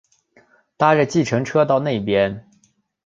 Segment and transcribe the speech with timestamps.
[0.77, 2.49] 搭著计程车到那边